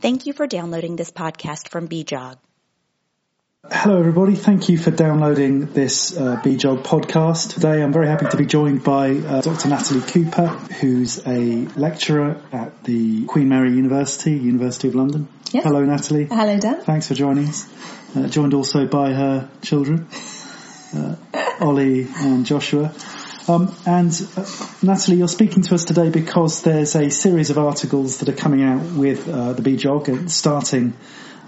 Thank 0.00 0.26
you 0.26 0.32
for 0.32 0.46
downloading 0.46 0.94
this 0.94 1.10
podcast 1.10 1.70
from 1.70 1.88
BJOG. 1.88 2.36
Hello, 3.68 3.98
everybody. 3.98 4.36
Thank 4.36 4.68
you 4.68 4.78
for 4.78 4.92
downloading 4.92 5.72
this 5.72 6.16
uh, 6.16 6.40
BJOG 6.40 6.84
podcast. 6.84 7.54
Today, 7.54 7.82
I'm 7.82 7.92
very 7.92 8.06
happy 8.06 8.26
to 8.28 8.36
be 8.36 8.46
joined 8.46 8.84
by 8.84 9.16
uh, 9.16 9.40
Dr. 9.40 9.68
Natalie 9.68 10.02
Cooper, 10.02 10.46
who's 10.46 11.26
a 11.26 11.66
lecturer 11.76 12.40
at 12.52 12.84
the 12.84 13.26
Queen 13.26 13.48
Mary 13.48 13.72
University, 13.72 14.30
University 14.30 14.86
of 14.86 14.94
London. 14.94 15.26
Yes. 15.50 15.64
Hello, 15.64 15.84
Natalie. 15.84 16.26
Hello, 16.26 16.56
Dan. 16.60 16.80
Thanks 16.82 17.08
for 17.08 17.14
joining 17.14 17.48
us. 17.48 17.68
Uh, 18.14 18.28
joined 18.28 18.54
also 18.54 18.86
by 18.86 19.12
her 19.12 19.50
children, 19.62 20.06
uh, 20.94 21.16
Ollie 21.60 22.06
and 22.18 22.46
Joshua. 22.46 22.94
Um, 23.48 23.74
and 23.86 24.12
uh, 24.36 24.44
Natalie, 24.82 25.16
you're 25.16 25.28
speaking 25.28 25.62
to 25.62 25.74
us 25.74 25.84
today 25.84 26.10
because 26.10 26.62
there's 26.62 26.94
a 26.94 27.10
series 27.10 27.48
of 27.48 27.56
articles 27.56 28.18
that 28.18 28.28
are 28.28 28.36
coming 28.36 28.62
out 28.62 28.82
with 28.92 29.26
uh, 29.26 29.54
the 29.54 29.62
BJOG, 29.62 30.08
and 30.08 30.30
starting 30.30 30.92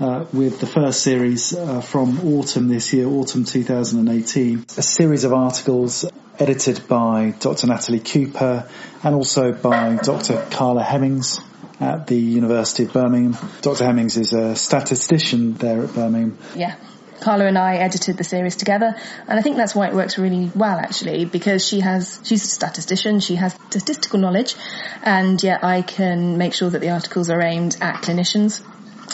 uh, 0.00 0.24
with 0.32 0.60
the 0.60 0.66
first 0.66 1.02
series 1.02 1.54
uh, 1.54 1.82
from 1.82 2.20
autumn 2.26 2.68
this 2.68 2.92
year, 2.94 3.06
autumn 3.06 3.44
2018. 3.44 4.64
A 4.78 4.82
series 4.82 5.24
of 5.24 5.34
articles 5.34 6.06
edited 6.38 6.88
by 6.88 7.34
Dr. 7.38 7.66
Natalie 7.66 8.00
Cooper 8.00 8.66
and 9.02 9.14
also 9.14 9.52
by 9.52 9.96
Dr. 9.96 10.42
Karla 10.50 10.82
Hemmings 10.82 11.38
at 11.80 12.06
the 12.06 12.16
University 12.16 12.84
of 12.84 12.94
Birmingham. 12.94 13.36
Dr. 13.60 13.84
Hemmings 13.84 14.16
is 14.16 14.32
a 14.32 14.56
statistician 14.56 15.52
there 15.54 15.84
at 15.84 15.94
Birmingham. 15.94 16.38
Yeah. 16.56 16.76
Karla 17.20 17.46
and 17.46 17.58
I 17.58 17.76
edited 17.76 18.16
the 18.16 18.24
series 18.24 18.56
together, 18.56 18.94
and 19.28 19.38
I 19.38 19.42
think 19.42 19.56
that's 19.56 19.74
why 19.74 19.88
it 19.88 19.94
works 19.94 20.18
really 20.18 20.50
well, 20.54 20.78
actually, 20.78 21.24
because 21.24 21.66
she 21.66 21.80
has 21.80 22.20
she's 22.24 22.44
a 22.44 22.48
statistician, 22.48 23.20
she 23.20 23.36
has 23.36 23.54
statistical 23.68 24.18
knowledge, 24.18 24.56
and 25.02 25.42
yet 25.42 25.62
I 25.64 25.82
can 25.82 26.38
make 26.38 26.54
sure 26.54 26.70
that 26.70 26.80
the 26.80 26.90
articles 26.90 27.30
are 27.30 27.40
aimed 27.40 27.76
at 27.80 28.02
clinicians. 28.02 28.62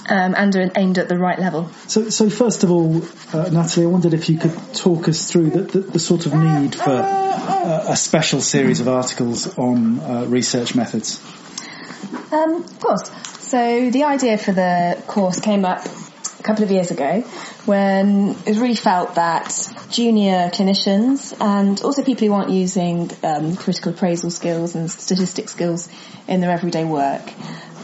Um, 0.09 0.35
and 0.37 0.55
are 0.55 0.71
aimed 0.77 0.99
at 0.99 1.09
the 1.09 1.17
right 1.17 1.39
level. 1.39 1.71
So, 1.89 2.11
so 2.11 2.31
first 2.31 2.63
of 2.63 2.71
all, 2.71 3.03
uh, 3.33 3.49
Natalie, 3.51 3.87
I 3.87 3.89
wondered 3.89 4.15
if 4.15 4.29
you 4.29 4.39
could 4.39 4.55
talk 4.75 5.09
us 5.09 5.29
through 5.29 5.51
the, 5.51 5.63
the, 5.63 5.81
the 5.81 5.99
sort 5.99 6.27
of 6.27 6.35
need 6.35 6.77
for 6.77 6.91
uh, 6.91 7.87
a 7.89 7.97
special 7.97 8.41
series 8.41 8.81
of 8.81 8.89
articles 8.89 9.59
on 9.59 9.99
uh, 9.99 10.27
research 10.29 10.77
methods. 10.77 11.21
Um, 12.31 12.57
of 12.57 12.79
course. 12.79 13.11
So 13.41 13.91
the 13.91 14.05
idea 14.05 14.39
for 14.39 14.53
the 14.53 15.03
course 15.07 15.41
came 15.41 15.65
up 15.65 15.87
couple 16.47 16.63
of 16.63 16.71
years 16.71 16.91
ago 16.91 17.23
when 17.65 18.31
it 18.31 18.47
was 18.47 18.59
really 18.59 18.77
felt 18.77 19.17
that 19.17 19.49
junior 19.91 20.49
clinicians 20.51 21.35
and 21.41 21.83
also 21.83 22.05
people 22.05 22.29
who 22.29 22.33
aren't 22.33 22.51
using 22.51 23.11
um, 23.25 23.57
critical 23.57 23.93
appraisal 23.93 24.31
skills 24.31 24.75
and 24.77 24.91
statistics 24.91 25.53
skills 25.53 25.89
in 26.29 26.41
their 26.41 26.51
everyday 26.51 26.85
work 26.85 27.23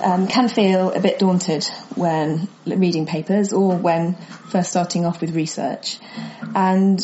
um, 0.02 0.26
can 0.28 0.48
feel 0.48 0.92
a 0.92 1.00
bit 1.00 1.18
daunted 1.18 1.64
when 1.94 2.48
reading 2.66 3.06
papers 3.06 3.52
or 3.52 3.76
when 3.76 4.14
first 4.14 4.70
starting 4.70 5.04
off 5.06 5.20
with 5.20 5.34
research. 5.34 5.98
And 6.54 6.98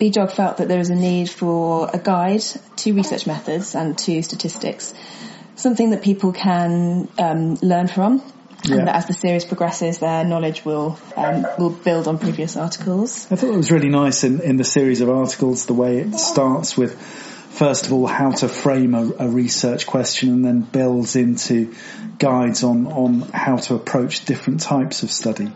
BJOG 0.00 0.32
felt 0.32 0.56
that 0.58 0.68
there 0.68 0.78
was 0.78 0.90
a 0.90 0.94
need 0.94 1.28
for 1.30 1.90
a 1.92 1.98
guide 1.98 2.42
to 2.76 2.92
research 2.92 3.26
methods 3.26 3.74
and 3.74 3.96
to 3.98 4.22
statistics, 4.22 4.94
something 5.56 5.90
that 5.90 6.02
people 6.02 6.32
can 6.32 7.08
um, 7.18 7.54
learn 7.56 7.88
from. 7.88 8.22
And 8.76 8.88
that 8.88 8.96
as 8.96 9.06
the 9.06 9.12
series 9.12 9.44
progresses, 9.44 9.98
their 9.98 10.24
knowledge 10.24 10.64
will 10.64 10.98
um, 11.16 11.46
will 11.58 11.70
build 11.70 12.08
on 12.08 12.18
previous 12.18 12.56
articles. 12.56 13.26
I 13.30 13.36
thought 13.36 13.52
it 13.52 13.56
was 13.56 13.70
really 13.70 13.88
nice 13.88 14.24
in, 14.24 14.40
in 14.40 14.56
the 14.56 14.64
series 14.64 15.00
of 15.00 15.10
articles 15.10 15.66
the 15.66 15.74
way 15.74 15.98
it 15.98 16.18
starts 16.18 16.76
with, 16.76 17.00
first 17.00 17.86
of 17.86 17.92
all, 17.92 18.06
how 18.06 18.30
to 18.32 18.48
frame 18.48 18.94
a, 18.94 19.10
a 19.18 19.28
research 19.28 19.86
question 19.86 20.30
and 20.30 20.44
then 20.44 20.60
builds 20.60 21.16
into 21.16 21.74
guides 22.18 22.64
on, 22.64 22.86
on 22.86 23.20
how 23.32 23.56
to 23.56 23.74
approach 23.74 24.24
different 24.24 24.60
types 24.60 25.02
of 25.02 25.10
study. 25.10 25.52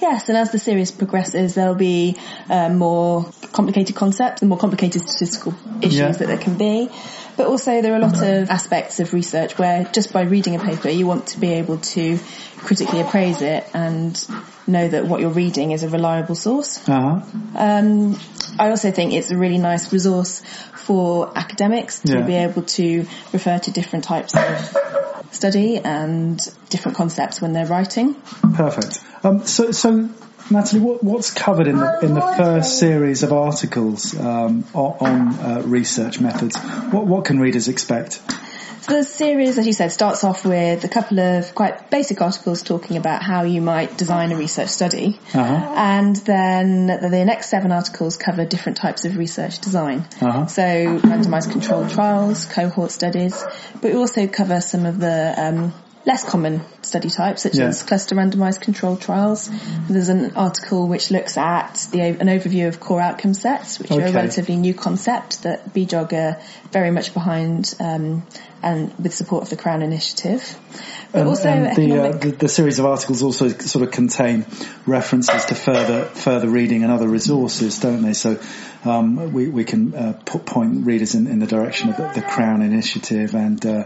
Yes, 0.00 0.28
and 0.28 0.38
as 0.38 0.52
the 0.52 0.58
series 0.58 0.90
progresses, 0.92 1.54
there'll 1.54 1.74
be 1.74 2.16
uh, 2.48 2.68
more 2.68 3.28
complicated 3.52 3.96
concepts 3.96 4.42
and 4.42 4.48
more 4.48 4.58
complicated 4.58 5.02
statistical 5.08 5.54
issues 5.80 5.96
Yeah. 5.98 6.12
that 6.12 6.26
there 6.28 6.38
can 6.38 6.56
be. 6.56 6.88
But 7.36 7.46
also 7.46 7.82
there 7.82 7.92
are 7.92 7.96
a 7.96 8.00
lot 8.00 8.22
of 8.22 8.50
aspects 8.50 9.00
of 9.00 9.12
research 9.12 9.58
where 9.58 9.84
just 9.84 10.12
by 10.12 10.22
reading 10.22 10.54
a 10.54 10.58
paper, 10.60 10.88
you 10.88 11.06
want 11.06 11.28
to 11.28 11.40
be 11.40 11.52
able 11.54 11.78
to 11.78 12.18
critically 12.58 13.00
appraise 13.00 13.42
it 13.42 13.64
and 13.74 14.12
know 14.66 14.86
that 14.88 15.06
what 15.06 15.20
you're 15.20 15.30
reading 15.30 15.70
is 15.72 15.82
a 15.82 15.88
reliable 15.88 16.34
source. 16.34 16.86
Uh-huh. 16.88 17.20
Um, 17.56 18.18
I 18.58 18.70
also 18.70 18.90
think 18.90 19.12
it's 19.12 19.30
a 19.30 19.36
really 19.36 19.58
nice 19.58 19.92
resource 19.92 20.42
for 20.74 21.30
academics 21.36 22.00
to 22.00 22.18
Yeah. 22.18 22.22
be 22.22 22.34
able 22.34 22.62
to 22.62 23.06
refer 23.32 23.58
to 23.58 23.70
different 23.70 24.04
types 24.04 24.34
of 24.34 24.76
study 25.30 25.78
and 25.78 26.38
different 26.70 26.96
concepts 26.96 27.40
when 27.40 27.52
they're 27.52 27.66
writing. 27.66 28.14
Perfect. 28.54 29.00
Um, 29.22 29.46
so, 29.46 29.72
so 29.72 30.08
Natalie, 30.50 30.80
what, 30.80 31.02
what's 31.02 31.32
covered 31.32 31.66
in 31.66 31.76
the 31.76 31.98
in 32.02 32.14
the 32.14 32.20
first 32.20 32.78
series 32.78 33.22
of 33.22 33.32
articles 33.32 34.18
um, 34.18 34.64
on 34.74 35.34
uh, 35.38 35.62
research 35.64 36.20
methods? 36.20 36.56
What, 36.56 37.06
what 37.06 37.24
can 37.24 37.38
readers 37.38 37.68
expect? 37.68 38.20
So 38.88 38.94
the 38.94 39.04
series, 39.04 39.58
as 39.58 39.66
you 39.66 39.74
said, 39.74 39.92
starts 39.92 40.24
off 40.24 40.46
with 40.46 40.82
a 40.82 40.88
couple 40.88 41.20
of 41.20 41.54
quite 41.54 41.90
basic 41.90 42.22
articles 42.22 42.62
talking 42.62 42.96
about 42.96 43.22
how 43.22 43.42
you 43.42 43.60
might 43.60 43.98
design 43.98 44.32
a 44.32 44.36
research 44.36 44.70
study. 44.70 45.20
Uh-huh. 45.34 45.74
And 45.76 46.16
then 46.16 46.86
the, 46.86 47.08
the 47.10 47.24
next 47.26 47.50
seven 47.50 47.70
articles 47.70 48.16
cover 48.16 48.46
different 48.46 48.78
types 48.78 49.04
of 49.04 49.18
research 49.18 49.58
design. 49.58 50.06
Uh-huh. 50.22 50.46
So 50.46 50.62
randomized 50.62 51.50
controlled 51.52 51.90
trials, 51.90 52.46
cohort 52.46 52.90
studies, 52.90 53.44
but 53.74 53.92
we 53.92 53.94
also 53.94 54.26
cover 54.26 54.62
some 54.62 54.86
of 54.86 54.98
the 54.98 55.34
um, 55.36 55.74
less 56.06 56.24
common 56.24 56.62
study 56.88 57.10
types, 57.10 57.42
such 57.42 57.54
Yeah. 57.54 57.66
as 57.66 57.82
cluster 57.82 58.16
randomized 58.16 58.60
controlled 58.60 59.00
trials. 59.00 59.50
There's 59.88 60.08
an 60.08 60.32
article 60.34 60.88
which 60.88 61.10
looks 61.10 61.36
at 61.36 61.86
the, 61.92 62.00
an 62.00 62.28
overview 62.28 62.68
of 62.68 62.80
core 62.80 63.00
outcome 63.00 63.34
sets, 63.34 63.78
which 63.78 63.90
are 63.90 64.00
a 64.00 64.12
relatively 64.12 64.56
new 64.56 64.74
concept 64.74 65.42
that 65.42 65.72
BJOG 65.74 66.12
are 66.12 66.36
very 66.72 66.90
much 66.90 67.14
behind 67.14 67.74
um, 67.80 68.26
and 68.62 68.92
with 68.98 69.14
support 69.14 69.44
of 69.44 69.50
the 69.50 69.56
Crown 69.56 69.82
Initiative. 69.82 70.56
But 71.12 71.20
And, 71.20 71.28
also 71.28 71.48
and 71.48 71.76
the, 71.76 72.02
uh, 72.02 72.16
the 72.18 72.30
the 72.30 72.48
series 72.48 72.78
of 72.78 72.86
articles 72.86 73.22
also 73.22 73.48
sort 73.48 73.86
of 73.86 73.92
contain 73.92 74.44
references 74.84 75.44
to 75.46 75.54
further 75.54 76.04
further 76.04 76.48
reading 76.48 76.82
and 76.82 76.92
other 76.92 77.08
resources, 77.08 77.78
don't 77.78 78.02
they? 78.02 78.14
So 78.14 78.38
um, 78.84 79.32
we 79.32 79.48
we 79.48 79.64
can 79.64 79.94
uh, 79.94 80.20
put 80.24 80.44
point 80.44 80.86
readers 80.86 81.14
in, 81.14 81.26
in 81.26 81.38
the 81.38 81.46
direction 81.46 81.90
of 81.90 81.96
the, 81.96 82.20
the 82.20 82.22
Crown 82.22 82.62
Initiative 82.62 83.34
and 83.34 83.64
uh, 83.64 83.84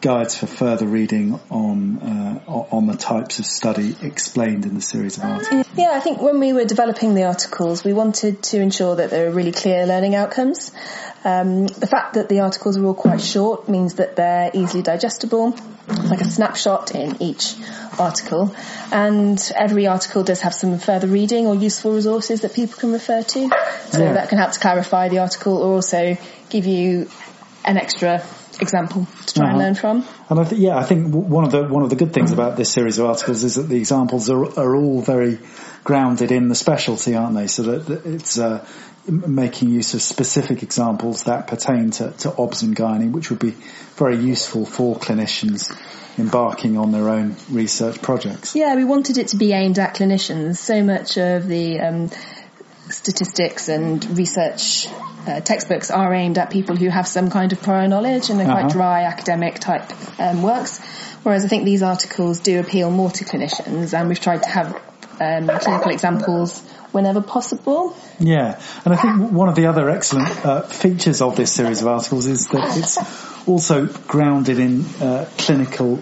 guides 0.00 0.36
for 0.36 0.46
further 0.46 0.86
reading 0.86 1.38
on 1.50 1.98
uh, 1.98 2.41
on 2.46 2.86
the 2.86 2.96
types 2.96 3.38
of 3.38 3.46
study 3.46 3.94
explained 4.02 4.66
in 4.66 4.74
the 4.74 4.80
series 4.80 5.16
of 5.18 5.24
articles. 5.24 5.66
Yeah, 5.76 5.90
I 5.92 6.00
think 6.00 6.20
when 6.20 6.40
we 6.40 6.52
were 6.52 6.64
developing 6.64 7.14
the 7.14 7.24
articles, 7.24 7.84
we 7.84 7.92
wanted 7.92 8.42
to 8.44 8.60
ensure 8.60 8.96
that 8.96 9.10
there 9.10 9.28
are 9.28 9.30
really 9.30 9.52
clear 9.52 9.86
learning 9.86 10.14
outcomes. 10.14 10.72
Um, 11.24 11.66
the 11.66 11.86
fact 11.86 12.14
that 12.14 12.28
the 12.28 12.40
articles 12.40 12.76
are 12.76 12.84
all 12.84 12.94
quite 12.94 13.20
short 13.20 13.68
means 13.68 13.94
that 13.94 14.16
they're 14.16 14.50
easily 14.52 14.82
digestible, 14.82 15.56
like 15.88 16.20
a 16.20 16.24
snapshot 16.28 16.94
in 16.94 17.22
each 17.22 17.54
article. 17.98 18.54
And 18.90 19.40
every 19.54 19.86
article 19.86 20.24
does 20.24 20.40
have 20.40 20.54
some 20.54 20.78
further 20.78 21.06
reading 21.06 21.46
or 21.46 21.54
useful 21.54 21.94
resources 21.94 22.40
that 22.40 22.54
people 22.54 22.76
can 22.78 22.92
refer 22.92 23.22
to. 23.22 23.50
So 23.90 24.02
Yeah. 24.02 24.12
that 24.14 24.28
can 24.28 24.38
help 24.38 24.52
to 24.52 24.60
clarify 24.60 25.08
the 25.08 25.20
article 25.20 25.58
or 25.58 25.74
also 25.74 26.16
give 26.50 26.66
you 26.66 27.08
an 27.64 27.76
extra 27.76 28.22
example 28.60 29.06
to 29.26 29.34
try 29.34 29.46
and 29.46 29.56
Uh-huh. 29.56 29.64
learn 29.64 29.74
from. 29.74 30.04
And 30.28 30.40
I 30.40 30.44
think, 30.44 30.60
yeah, 30.60 30.76
I 30.76 30.82
think 30.84 31.14
one 31.14 31.44
of 31.44 31.52
the 31.52 31.64
one 31.64 31.82
of 31.82 31.90
the 31.90 31.96
good 31.96 32.12
things 32.12 32.32
about 32.32 32.56
this 32.56 32.70
series 32.70 32.98
of 32.98 33.06
articles 33.06 33.44
is 33.44 33.54
that 33.56 33.68
the 33.68 33.76
examples 33.76 34.30
are, 34.30 34.44
are 34.58 34.76
all 34.76 35.00
very 35.00 35.38
grounded 35.84 36.30
in 36.32 36.48
the 36.48 36.54
specialty, 36.54 37.14
aren't 37.14 37.34
they? 37.34 37.46
So 37.46 37.62
that 37.62 37.86
that 37.86 38.06
it's 38.06 38.38
uh, 38.38 38.64
making 39.08 39.70
use 39.70 39.94
of 39.94 40.02
specific 40.02 40.62
examples 40.62 41.24
that 41.24 41.48
pertain 41.48 41.90
to, 41.92 42.10
to 42.18 42.34
OBS 42.36 42.62
and 42.62 42.76
gynae, 42.76 43.10
which 43.10 43.30
would 43.30 43.40
be 43.40 43.54
very 43.96 44.16
useful 44.16 44.64
for 44.64 44.96
clinicians 44.96 45.70
embarking 46.18 46.76
on 46.76 46.92
their 46.92 47.08
own 47.08 47.34
research 47.50 48.00
projects. 48.02 48.54
Yeah, 48.54 48.76
we 48.76 48.84
wanted 48.84 49.16
it 49.18 49.28
to 49.28 49.36
be 49.36 49.52
aimed 49.52 49.78
at 49.78 49.96
clinicians. 49.96 50.58
So 50.58 50.84
much 50.84 51.16
of 51.16 51.48
the 51.48 51.80
um, 51.80 52.10
statistics 52.92 53.68
and 53.68 54.04
research 54.18 54.86
uh, 55.26 55.40
textbooks 55.40 55.90
are 55.90 56.12
aimed 56.14 56.38
at 56.38 56.50
people 56.50 56.76
who 56.76 56.88
have 56.88 57.06
some 57.06 57.30
kind 57.30 57.52
of 57.52 57.60
prior 57.62 57.88
knowledge 57.88 58.30
and 58.30 58.38
they're 58.38 58.48
Uh-huh. 58.48 58.60
quite 58.62 58.72
dry 58.72 59.04
academic 59.04 59.58
type 59.58 59.84
um, 60.18 60.42
works. 60.42 60.80
Whereas 61.22 61.44
I 61.44 61.48
think 61.48 61.64
these 61.64 61.82
articles 61.82 62.40
do 62.40 62.58
appeal 62.60 62.90
more 62.90 63.10
to 63.10 63.24
clinicians 63.24 63.94
and 63.98 64.08
we've 64.08 64.20
tried 64.20 64.42
to 64.42 64.48
have 64.48 64.74
um, 65.20 65.46
clinical 65.48 65.90
examples 65.92 66.60
whenever 66.90 67.22
possible. 67.22 67.96
Yeah, 68.18 68.60
and 68.84 68.92
I 68.92 68.96
think 68.96 69.30
one 69.32 69.48
of 69.48 69.54
the 69.54 69.66
other 69.66 69.88
excellent 69.88 70.44
uh, 70.44 70.62
features 70.62 71.22
of 71.22 71.36
this 71.36 71.52
series 71.52 71.80
of 71.80 71.88
articles 71.88 72.26
is 72.26 72.48
that 72.48 72.76
it's 72.76 72.98
also 73.48 73.86
grounded 73.86 74.58
in 74.58 74.84
uh, 75.00 75.28
clinical 75.38 76.00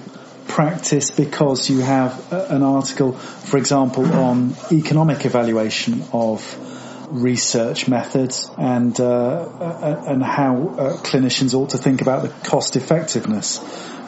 practice 0.48 1.10
because 1.12 1.70
you 1.70 1.81
have 1.81 2.32
uh, 2.32 2.46
an 2.48 2.62
article, 2.62 3.12
for 3.12 3.56
example, 3.58 4.04
on 4.12 4.54
economic 4.72 5.25
evaluation 5.25 6.02
of 6.12 6.43
research 7.10 7.88
methods 7.88 8.50
and 8.56 8.98
uh, 9.00 10.04
and 10.06 10.22
how 10.22 10.56
uh, 10.56 10.96
clinicians 10.98 11.54
ought 11.54 11.70
to 11.70 11.78
think 11.78 12.02
about 12.02 12.22
the 12.22 12.28
cost 12.48 12.76
effectiveness 12.76 13.58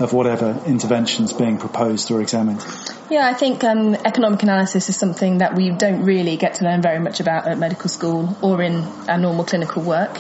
of 0.01 0.13
whatever 0.13 0.63
interventions 0.67 1.33
being 1.33 1.59
proposed 1.59 2.11
or 2.11 2.21
examined. 2.21 2.65
Yeah, 3.13 3.27
I 3.27 3.35
think 3.35 3.63
um, 3.63 3.95
economic 3.95 4.43
analysis 4.43 4.89
is 4.89 4.97
something 4.97 5.39
that 5.39 5.55
we 5.55 5.69
don't 5.69 6.05
really 6.05 6.39
get 6.39 6.55
to 6.55 6.65
learn 6.65 6.81
very 6.81 6.99
much 6.99 7.21
about 7.21 7.47
at 7.47 7.59
medical 7.59 7.91
school 7.91 8.35
or 8.41 8.63
in 8.63 8.85
our 9.07 9.19
normal 9.19 9.45
clinical 9.45 9.83
work. 9.83 10.15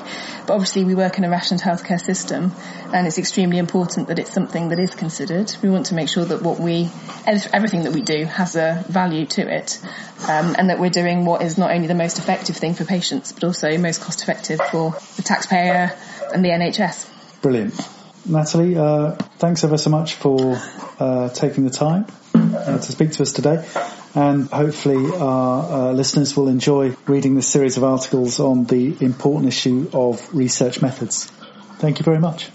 But 0.47 0.53
obviously 0.53 0.85
we 0.85 0.95
work 0.95 1.17
in 1.17 1.25
a 1.25 1.31
rationed 1.31 1.63
healthcare 1.63 1.99
system 1.99 2.53
and 2.93 3.07
it's 3.07 3.17
extremely 3.17 3.57
important 3.57 4.09
that 4.09 4.19
it's 4.19 4.31
something 4.31 4.69
that 4.69 4.79
is 4.79 4.95
considered. 4.95 5.57
We 5.63 5.71
want 5.71 5.87
to 5.87 5.95
make 5.95 6.11
sure 6.11 6.27
that 6.27 6.43
what 6.43 6.61
we, 6.61 6.91
everything 7.27 7.85
that 7.85 7.95
we 7.95 8.03
do 8.03 8.27
has 8.27 8.57
a 8.57 8.85
value 8.91 9.25
to 9.25 9.41
it 9.41 9.81
um, 10.29 10.55
and 10.59 10.69
that 10.69 10.79
we're 10.79 10.91
doing 10.91 11.25
what 11.25 11.41
is 11.41 11.57
not 11.57 11.71
only 11.71 11.87
the 11.87 11.95
most 11.95 12.19
effective 12.19 12.59
thing 12.59 12.75
for 12.75 12.85
patients 12.85 13.33
but 13.33 13.43
also 13.43 13.79
most 13.79 14.03
cost 14.03 14.21
effective 14.21 14.61
for 14.71 14.91
the 15.17 15.23
taxpayer 15.23 15.97
and 16.35 16.45
the 16.45 16.51
NHS. 16.51 17.41
Brilliant. 17.41 17.89
Natalie, 18.27 18.77
uh, 18.77 19.13
thanks 19.39 19.65
ever 19.65 19.79
so 19.79 19.89
much 19.89 20.17
for 20.17 20.61
uh, 21.01 21.31
taking 21.31 21.65
the 21.65 21.71
time 21.71 22.05
uh, 22.63 22.79
to 22.79 22.93
speak 22.93 23.13
to 23.13 23.23
us 23.23 23.33
today. 23.33 23.65
And 24.15 24.49
hopefully 24.49 25.17
our 25.17 25.91
uh, 25.91 25.93
listeners 25.93 26.37
will 26.37 26.49
enjoy 26.49 26.97
reading 27.07 27.35
this 27.35 27.49
series 27.49 27.77
of 27.77 27.85
articles 27.85 28.41
on 28.41 28.65
the 28.65 28.97
important 29.01 29.49
issue 29.49 29.91
of 29.93 30.35
research 30.35 30.83
methods. 30.83 31.27
Thank 31.79 31.99
you 31.99 32.05
very 32.05 32.21
much. 32.21 32.47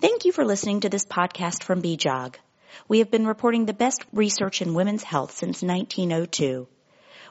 Thank 0.00 0.24
you 0.24 0.32
for 0.32 0.44
listening 0.44 0.80
to 0.80 0.88
this 0.88 1.06
podcast 1.06 1.62
from 1.62 1.80
BJOG. 1.80 2.34
We 2.88 2.98
have 2.98 3.10
been 3.10 3.26
reporting 3.26 3.66
the 3.66 3.72
best 3.72 4.04
research 4.12 4.60
in 4.60 4.74
women's 4.74 5.02
health 5.04 5.30
since 5.32 5.62
1902. 5.62 6.66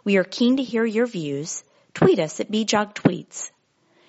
We 0.04 0.18
are 0.18 0.24
keen 0.24 0.58
to 0.58 0.64
hear 0.64 0.86
your 0.86 1.06
views. 1.06 1.64
Tweet 1.94 2.20
us 2.20 2.40
at 2.40 2.50
BJOG 2.50 2.96
Tweets. 2.96 3.52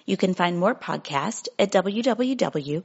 You 0.06 0.16
can 0.16 0.34
find 0.34 0.58
more 0.58 0.74
podcasts 0.74 1.48
at 1.58 1.72
www.bjog.org. 1.72 2.84